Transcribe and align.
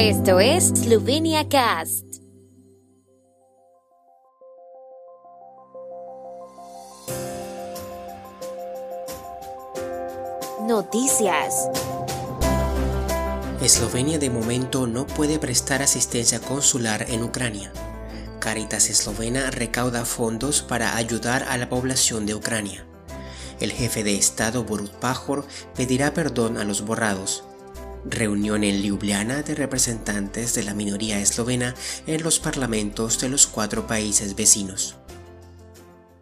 Esto 0.00 0.38
es 0.38 0.68
Slovenia 0.68 1.48
Cast. 1.48 2.04
Noticias. 10.68 11.68
Eslovenia 13.60 14.20
de 14.20 14.30
momento 14.30 14.86
no 14.86 15.04
puede 15.04 15.40
prestar 15.40 15.82
asistencia 15.82 16.38
consular 16.38 17.06
en 17.08 17.24
Ucrania. 17.24 17.72
Caritas 18.38 18.90
Eslovena 18.90 19.50
recauda 19.50 20.04
fondos 20.04 20.62
para 20.62 20.94
ayudar 20.94 21.42
a 21.48 21.58
la 21.58 21.68
población 21.68 22.24
de 22.24 22.36
Ucrania. 22.36 22.86
El 23.58 23.72
jefe 23.72 24.04
de 24.04 24.14
Estado 24.14 24.62
Borut 24.62 24.92
Pajor 24.92 25.44
pedirá 25.74 26.14
perdón 26.14 26.56
a 26.56 26.62
los 26.62 26.82
borrados. 26.82 27.42
Reunión 28.04 28.64
en 28.64 28.82
Ljubljana 28.82 29.42
de 29.42 29.54
representantes 29.54 30.54
de 30.54 30.62
la 30.62 30.74
minoría 30.74 31.20
eslovena 31.20 31.74
en 32.06 32.22
los 32.22 32.38
parlamentos 32.38 33.20
de 33.20 33.28
los 33.28 33.46
cuatro 33.46 33.86
países 33.86 34.36
vecinos. 34.36 34.96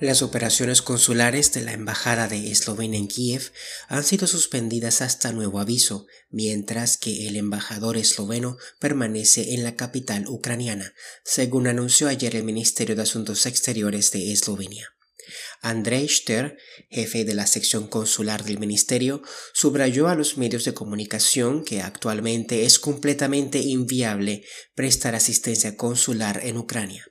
Las 0.00 0.22
operaciones 0.22 0.80
consulares 0.80 1.52
de 1.52 1.62
la 1.62 1.72
Embajada 1.72 2.28
de 2.28 2.52
Eslovenia 2.52 3.00
en 3.00 3.08
Kiev 3.08 3.50
han 3.88 4.04
sido 4.04 4.28
suspendidas 4.28 5.02
hasta 5.02 5.32
nuevo 5.32 5.58
aviso, 5.58 6.06
mientras 6.30 6.96
que 6.96 7.26
el 7.26 7.34
embajador 7.34 7.96
esloveno 7.96 8.58
permanece 8.78 9.54
en 9.54 9.64
la 9.64 9.74
capital 9.74 10.28
ucraniana, 10.28 10.94
según 11.24 11.66
anunció 11.66 12.06
ayer 12.06 12.36
el 12.36 12.44
Ministerio 12.44 12.94
de 12.94 13.02
Asuntos 13.02 13.44
Exteriores 13.46 14.12
de 14.12 14.32
Eslovenia. 14.32 14.97
Andrei 15.62 16.08
Ster, 16.08 16.56
jefe 16.90 17.24
de 17.24 17.34
la 17.34 17.46
sección 17.46 17.88
consular 17.88 18.44
del 18.44 18.58
ministerio, 18.58 19.22
subrayó 19.52 20.08
a 20.08 20.14
los 20.14 20.38
medios 20.38 20.64
de 20.64 20.74
comunicación 20.74 21.64
que 21.64 21.80
actualmente 21.80 22.64
es 22.64 22.78
completamente 22.78 23.58
inviable 23.58 24.44
prestar 24.74 25.14
asistencia 25.14 25.76
consular 25.76 26.40
en 26.44 26.56
Ucrania. 26.56 27.06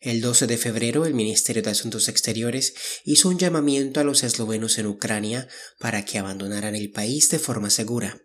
El 0.00 0.22
12 0.22 0.46
de 0.46 0.56
febrero 0.56 1.04
el 1.04 1.12
Ministerio 1.12 1.62
de 1.62 1.70
Asuntos 1.70 2.08
Exteriores 2.08 2.72
hizo 3.04 3.28
un 3.28 3.38
llamamiento 3.38 4.00
a 4.00 4.04
los 4.04 4.22
eslovenos 4.22 4.78
en 4.78 4.86
Ucrania 4.86 5.46
para 5.78 6.06
que 6.06 6.18
abandonaran 6.18 6.74
el 6.74 6.90
país 6.90 7.28
de 7.28 7.38
forma 7.38 7.68
segura. 7.68 8.22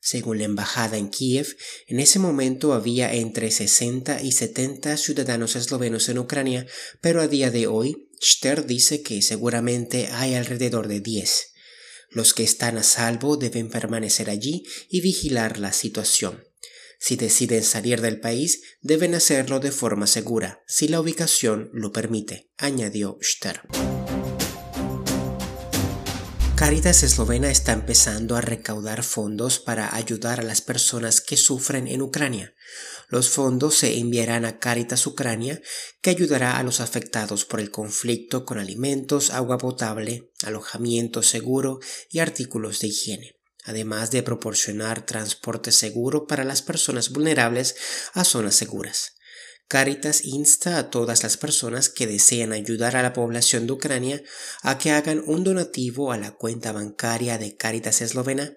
Según 0.00 0.38
la 0.38 0.44
embajada 0.44 0.98
en 0.98 1.08
Kiev, 1.08 1.56
en 1.86 1.98
ese 1.98 2.18
momento 2.18 2.74
había 2.74 3.14
entre 3.14 3.50
60 3.50 4.22
y 4.22 4.32
70 4.32 4.96
ciudadanos 4.96 5.54
eslovenos 5.56 6.08
en 6.08 6.18
Ucrania, 6.18 6.66
pero 7.00 7.22
a 7.22 7.28
día 7.28 7.50
de 7.50 7.68
hoy, 7.68 8.10
Ster 8.24 8.64
dice 8.64 9.02
que 9.02 9.20
seguramente 9.20 10.08
hay 10.10 10.34
alrededor 10.34 10.88
de 10.88 11.00
10. 11.00 11.52
Los 12.10 12.32
que 12.32 12.42
están 12.42 12.78
a 12.78 12.82
salvo 12.82 13.36
deben 13.36 13.68
permanecer 13.68 14.30
allí 14.30 14.64
y 14.88 15.02
vigilar 15.02 15.58
la 15.58 15.72
situación. 15.72 16.42
Si 16.98 17.16
deciden 17.16 17.62
salir 17.62 18.00
del 18.00 18.20
país, 18.20 18.62
deben 18.80 19.14
hacerlo 19.14 19.60
de 19.60 19.72
forma 19.72 20.06
segura, 20.06 20.62
si 20.66 20.88
la 20.88 21.00
ubicación 21.00 21.68
lo 21.74 21.92
permite, 21.92 22.50
añadió 22.56 23.18
Ster. 23.20 23.60
Caritas 26.64 27.02
Eslovena 27.02 27.50
está 27.50 27.72
empezando 27.72 28.36
a 28.36 28.40
recaudar 28.40 29.02
fondos 29.02 29.58
para 29.58 29.94
ayudar 29.94 30.40
a 30.40 30.42
las 30.42 30.62
personas 30.62 31.20
que 31.20 31.36
sufren 31.36 31.86
en 31.86 32.00
Ucrania. 32.00 32.54
Los 33.10 33.28
fondos 33.28 33.74
se 33.74 33.98
enviarán 33.98 34.46
a 34.46 34.58
Caritas 34.58 35.06
Ucrania, 35.06 35.60
que 36.00 36.08
ayudará 36.08 36.56
a 36.56 36.62
los 36.62 36.80
afectados 36.80 37.44
por 37.44 37.60
el 37.60 37.70
conflicto 37.70 38.46
con 38.46 38.58
alimentos, 38.58 39.28
agua 39.28 39.58
potable, 39.58 40.32
alojamiento 40.42 41.22
seguro 41.22 41.80
y 42.10 42.20
artículos 42.20 42.80
de 42.80 42.86
higiene 42.86 43.36
además 43.66 44.10
de 44.10 44.22
proporcionar 44.22 45.06
transporte 45.06 45.72
seguro 45.72 46.26
para 46.26 46.44
las 46.44 46.60
personas 46.60 47.10
vulnerables 47.10 47.74
a 48.12 48.22
zonas 48.22 48.54
seguras. 48.54 49.13
Caritas 49.68 50.24
insta 50.24 50.78
a 50.78 50.90
todas 50.90 51.22
las 51.22 51.36
personas 51.36 51.88
que 51.88 52.06
desean 52.06 52.52
ayudar 52.52 52.96
a 52.96 53.02
la 53.02 53.12
población 53.12 53.66
de 53.66 53.72
Ucrania 53.72 54.22
a 54.62 54.78
que 54.78 54.90
hagan 54.90 55.22
un 55.26 55.42
donativo 55.42 56.12
a 56.12 56.18
la 56.18 56.32
cuenta 56.32 56.72
bancaria 56.72 57.38
de 57.38 57.56
Caritas 57.56 58.02
Eslovena 58.02 58.56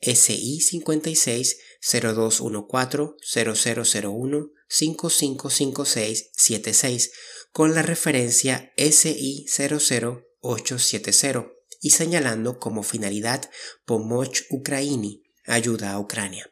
SI 0.00 0.60
56 0.60 1.58
0214 1.80 4.02
0001 4.02 4.50
555676 4.68 7.12
con 7.52 7.74
la 7.74 7.82
referencia 7.82 8.72
SI 8.76 9.46
00870 9.46 11.46
y 11.80 11.90
señalando 11.90 12.58
como 12.58 12.82
finalidad 12.82 13.48
Pomoch 13.84 14.40
Ukraini, 14.50 15.22
ayuda 15.46 15.92
a 15.92 15.98
Ucrania. 15.98 16.50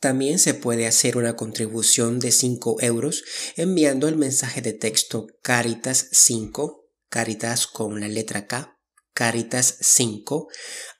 También 0.00 0.38
se 0.38 0.54
puede 0.54 0.86
hacer 0.86 1.16
una 1.16 1.34
contribución 1.34 2.20
de 2.20 2.30
5 2.30 2.76
euros 2.80 3.24
enviando 3.56 4.06
el 4.06 4.16
mensaje 4.16 4.62
de 4.62 4.72
texto 4.72 5.26
Caritas 5.42 6.08
5, 6.12 6.88
Caritas 7.08 7.66
con 7.66 8.00
la 8.00 8.08
letra 8.08 8.46
K, 8.46 8.78
Caritas 9.12 9.76
5 9.80 10.48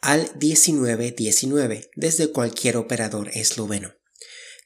al 0.01 0.31
1919 0.41 1.91
desde 1.95 2.33
cualquier 2.33 2.77
operador 2.77 3.31
esloveno. 3.35 3.93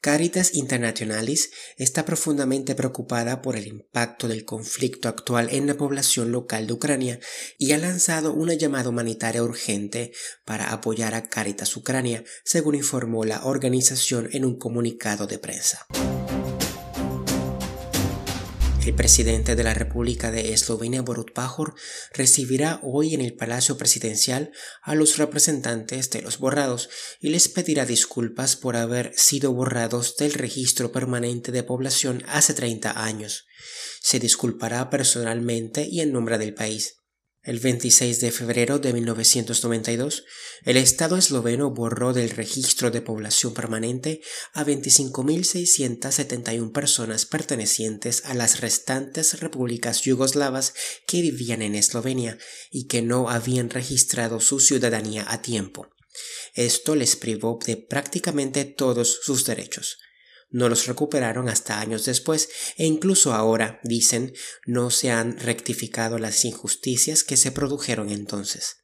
Caritas 0.03 0.57
Internationalis 0.57 1.53
está 1.77 2.05
profundamente 2.05 2.75
preocupada 2.75 3.41
por 3.41 3.55
el 3.55 3.69
impacto 3.69 4.27
del 4.27 4.45
conflicto 4.45 5.09
actual 5.09 5.49
en 5.53 5.69
la 5.69 5.77
población 5.77 6.33
local 6.33 6.67
de 6.67 6.73
Ucrania 6.73 7.21
y 7.57 7.71
ha 7.71 7.79
lanzado 7.79 8.33
una 8.33 8.55
llamada 8.55 8.89
humanitaria 8.89 9.45
urgente 9.45 10.11
para 10.45 10.73
apoyar 10.73 11.15
a 11.15 11.29
Caritas 11.29 11.77
Ucrania, 11.77 12.25
según 12.43 12.75
informó 12.75 13.25
la 13.25 13.45
organización 13.45 14.29
en 14.33 14.45
un 14.45 14.59
comunicado 14.59 15.29
de 15.29 15.39
prensa. 15.39 15.87
El 18.85 18.95
presidente 18.95 19.55
de 19.55 19.63
la 19.63 19.75
República 19.75 20.33
de 20.33 20.53
Eslovenia, 20.53 21.03
Borut 21.03 21.33
Pajor, 21.33 21.77
recibirá 22.13 22.81
hoy 22.83 23.15
en 23.15 23.21
el 23.21 23.33
Palacio 23.33 23.79
Presidencial 23.79 24.51
a 24.83 24.97
los 24.97 25.19
representantes 25.19 26.11
de 26.11 26.21
los 26.21 26.39
borrados 26.39 26.91
y 27.21 27.29
les 27.29 27.49
pedirá 27.49 27.87
disculpas 27.87 28.57
por 28.57 28.75
haber 28.75 29.13
sido 29.15 29.53
borrados 29.53 30.17
del 30.17 30.33
registro 30.33 30.91
permanente 30.91 31.53
de 31.53 31.63
población 31.63 32.25
hace 32.27 32.55
30 32.55 33.05
años. 33.05 33.47
Se 34.01 34.19
disculpará 34.19 34.91
personalmente 34.91 35.87
y 35.89 36.01
en 36.01 36.13
nombre 36.13 36.37
del 36.39 36.53
país. 36.53 37.02
El 37.45 37.59
26 37.59 38.21
de 38.21 38.31
febrero 38.31 38.79
de 38.79 38.93
1992, 38.93 40.25
el 40.65 40.77
Estado 40.77 41.17
esloveno 41.17 41.73
borró 41.73 42.13
del 42.13 42.31
registro 42.31 42.93
de 42.93 43.03
población 43.03 43.53
permanente 43.53 44.21
a 44.53 44.65
25.671 44.65 46.71
personas 46.71 47.27
pertenecientes 47.27 48.27
a 48.27 48.35
las 48.35 48.61
restantes 48.61 49.41
repúblicas 49.41 50.03
yugoslavas 50.03 50.73
que 51.05 51.21
vivían 51.21 51.63
en 51.63 51.75
Eslovenia 51.75 52.39
y 52.71 52.87
que 52.87 53.03
no 53.03 53.29
habían 53.29 53.71
registrado 53.71 54.39
su 54.39 54.61
ciudadanía 54.61 55.25
a 55.27 55.43
tiempo. 55.43 55.89
Esto 56.55 56.95
les 56.95 57.17
privó 57.17 57.59
de 57.67 57.77
prácticamente 57.77 58.65
todos 58.65 59.19
sus 59.25 59.45
derechos. 59.45 59.99
No 60.53 60.69
los 60.69 60.87
recuperaron 60.87 61.49
hasta 61.49 61.81
años 61.81 62.05
después 62.05 62.49
e 62.77 62.87
incluso 62.87 63.33
ahora, 63.33 63.81
dicen, 63.83 64.35
no 64.67 64.91
se 64.91 65.11
han 65.11 65.39
rectificado 65.39 66.19
las 66.19 66.45
injusticias 66.45 67.25
que 67.25 67.37
se 67.37 67.51
produjeron 67.51 68.11
entonces. 68.11 68.77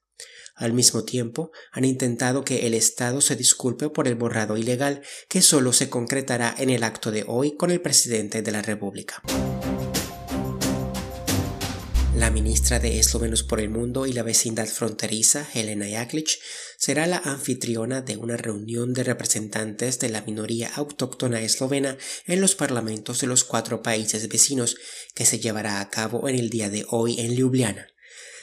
Al 0.56 0.72
mismo 0.72 1.04
tiempo, 1.04 1.52
han 1.70 1.84
intentado 1.84 2.44
que 2.44 2.66
el 2.66 2.74
Estado 2.74 3.20
se 3.20 3.36
disculpe 3.36 3.90
por 3.90 4.08
el 4.08 4.16
borrado 4.16 4.56
ilegal 4.56 5.02
que 5.28 5.40
solo 5.40 5.72
se 5.72 5.88
concretará 5.88 6.52
en 6.58 6.70
el 6.70 6.82
acto 6.82 7.12
de 7.12 7.24
hoy 7.28 7.56
con 7.56 7.70
el 7.70 7.80
presidente 7.80 8.42
de 8.42 8.50
la 8.50 8.62
República. 8.62 9.22
La 12.18 12.32
ministra 12.32 12.80
de 12.80 12.98
Eslovenos 12.98 13.44
por 13.44 13.60
el 13.60 13.70
Mundo 13.70 14.04
y 14.04 14.12
la 14.12 14.24
vecindad 14.24 14.66
fronteriza, 14.66 15.46
Helena 15.54 15.86
Jaklic, 15.88 16.40
será 16.76 17.06
la 17.06 17.18
anfitriona 17.18 18.00
de 18.00 18.16
una 18.16 18.36
reunión 18.36 18.92
de 18.92 19.04
representantes 19.04 20.00
de 20.00 20.08
la 20.08 20.22
minoría 20.22 20.68
autóctona 20.74 21.40
eslovena 21.40 21.96
en 22.26 22.40
los 22.40 22.56
parlamentos 22.56 23.20
de 23.20 23.28
los 23.28 23.44
cuatro 23.44 23.82
países 23.84 24.28
vecinos 24.28 24.76
que 25.14 25.26
se 25.26 25.38
llevará 25.38 25.80
a 25.80 25.90
cabo 25.90 26.28
en 26.28 26.34
el 26.34 26.50
día 26.50 26.68
de 26.68 26.84
hoy 26.90 27.20
en 27.20 27.36
Ljubljana. 27.36 27.86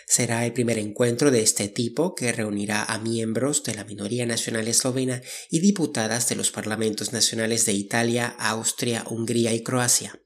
Será 0.07 0.45
el 0.45 0.53
primer 0.53 0.79
encuentro 0.79 1.29
de 1.29 1.41
este 1.41 1.67
tipo 1.67 2.15
que 2.15 2.31
reunirá 2.31 2.85
a 2.85 2.97
miembros 2.99 3.63
de 3.63 3.75
la 3.75 3.83
minoría 3.83 4.25
nacional 4.25 4.69
eslovena 4.69 5.21
y 5.51 5.59
diputadas 5.59 6.29
de 6.29 6.37
los 6.37 6.49
parlamentos 6.49 7.11
nacionales 7.11 7.65
de 7.65 7.73
Italia, 7.73 8.37
Austria, 8.39 9.03
Hungría 9.09 9.53
y 9.53 9.63
Croacia. 9.63 10.17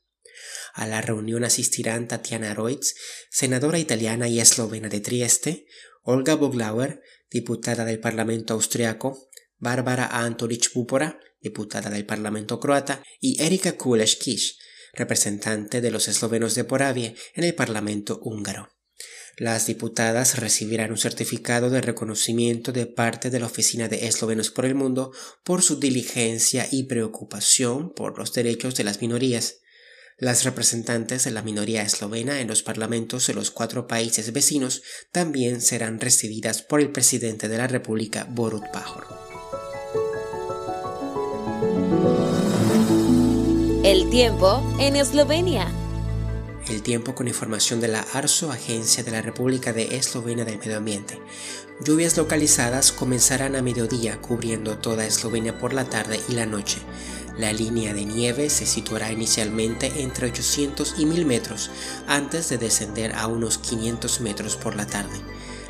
A 0.73 0.87
la 0.87 1.01
reunión 1.01 1.43
asistirán 1.43 2.07
Tatiana 2.07 2.53
Reutz, 2.53 2.95
senadora 3.29 3.79
italiana 3.79 4.27
y 4.27 4.39
eslovena 4.39 4.89
de 4.89 4.99
Trieste, 4.99 5.65
Olga 6.03 6.35
Boglauer, 6.35 7.01
diputada 7.29 7.85
del 7.85 7.99
Parlamento 7.99 8.53
austriaco, 8.53 9.29
Bárbara 9.57 10.07
Antolich 10.07 10.73
Bupora, 10.73 11.19
diputada 11.41 11.89
del 11.89 12.05
Parlamento 12.05 12.59
croata, 12.59 13.03
y 13.19 13.41
Erika 13.41 13.73
Kuleshkish, 13.73 14.57
representante 14.93 15.81
de 15.81 15.91
los 15.91 16.07
eslovenos 16.07 16.55
de 16.55 16.63
Poravie 16.63 17.15
en 17.35 17.43
el 17.43 17.53
Parlamento 17.53 18.19
húngaro. 18.21 18.69
Las 19.37 19.67
diputadas 19.67 20.37
recibirán 20.37 20.91
un 20.91 20.97
certificado 20.97 21.69
de 21.69 21.79
reconocimiento 21.79 22.73
de 22.73 22.87
parte 22.87 23.29
de 23.29 23.39
la 23.39 23.45
Oficina 23.45 23.87
de 23.87 24.07
Eslovenos 24.07 24.49
por 24.51 24.65
el 24.65 24.75
Mundo 24.75 25.13
por 25.45 25.61
su 25.61 25.79
diligencia 25.79 26.67
y 26.69 26.83
preocupación 26.83 27.93
por 27.93 28.17
los 28.17 28.33
derechos 28.33 28.75
de 28.75 28.83
las 28.83 28.99
minorías. 29.01 29.59
Las 30.19 30.43
representantes 30.43 31.23
de 31.23 31.31
la 31.31 31.41
minoría 31.41 31.81
eslovena 31.81 32.41
en 32.41 32.49
los 32.49 32.61
parlamentos 32.61 33.27
de 33.27 33.33
los 33.33 33.51
cuatro 33.51 33.87
países 33.87 34.33
vecinos 34.33 34.81
también 35.13 35.61
serán 35.61 36.01
recibidas 36.01 36.61
por 36.61 36.81
el 36.81 36.91
presidente 36.91 37.47
de 37.47 37.57
la 37.57 37.67
República, 37.67 38.27
Borut 38.29 38.65
Pajor. 38.73 39.07
El 43.85 44.09
tiempo 44.09 44.61
en 44.77 44.97
Eslovenia. 44.97 45.71
El 46.67 46.83
tiempo 46.83 47.15
con 47.15 47.29
información 47.29 47.79
de 47.79 47.87
la 47.87 48.01
ARSO, 48.13 48.51
Agencia 48.51 49.03
de 49.03 49.11
la 49.11 49.21
República 49.21 49.71
de 49.71 49.95
Eslovenia 49.95 50.43
del 50.43 50.59
Medio 50.59 50.77
Ambiente. 50.77 51.17
Lluvias 51.85 52.17
localizadas 52.17 52.91
comenzarán 52.91 53.55
a 53.55 53.61
mediodía 53.61 54.19
cubriendo 54.19 54.77
toda 54.77 55.05
Eslovenia 55.05 55.57
por 55.57 55.73
la 55.73 55.85
tarde 55.85 56.19
y 56.27 56.33
la 56.33 56.45
noche. 56.45 56.79
La 57.39 57.53
línea 57.53 57.93
de 57.93 58.03
nieve 58.03 58.49
se 58.49 58.65
situará 58.65 59.13
inicialmente 59.13 60.01
entre 60.01 60.27
800 60.27 60.95
y 60.97 61.05
1000 61.05 61.25
metros 61.25 61.71
antes 62.05 62.49
de 62.49 62.57
descender 62.57 63.15
a 63.15 63.27
unos 63.27 63.57
500 63.59 64.19
metros 64.19 64.57
por 64.57 64.75
la 64.75 64.85
tarde. 64.85 65.21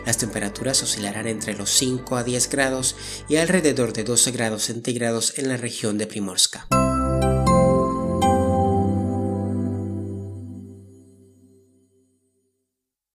Las 0.04 0.18
temperaturas 0.18 0.82
oscilarán 0.82 1.28
entre 1.28 1.54
los 1.54 1.70
5 1.70 2.18
a 2.18 2.24
10 2.24 2.50
grados 2.50 2.96
y 3.28 3.36
alrededor 3.36 3.94
de 3.94 4.04
12 4.04 4.32
grados 4.32 4.64
centígrados 4.64 5.38
en 5.38 5.48
la 5.48 5.58
región 5.58 6.00
de 6.00 6.08
Primorska. 6.08 6.68